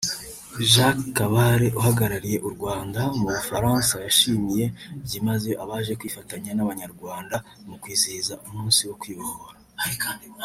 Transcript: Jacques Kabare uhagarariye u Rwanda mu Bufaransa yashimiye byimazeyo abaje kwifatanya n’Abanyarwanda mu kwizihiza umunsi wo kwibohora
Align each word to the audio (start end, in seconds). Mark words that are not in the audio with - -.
Jacques 0.71 1.09
Kabare 1.17 1.67
uhagarariye 1.79 2.37
u 2.47 2.49
Rwanda 2.55 3.01
mu 3.17 3.27
Bufaransa 3.35 3.95
yashimiye 4.05 4.65
byimazeyo 5.05 5.55
abaje 5.63 5.93
kwifatanya 5.99 6.51
n’Abanyarwanda 6.53 7.35
mu 7.69 7.75
kwizihiza 7.81 8.33
umunsi 8.47 8.81
wo 8.89 8.95
kwibohora 9.01 9.57